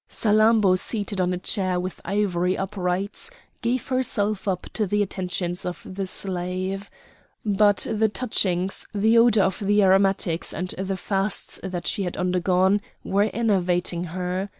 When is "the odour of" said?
8.95-9.59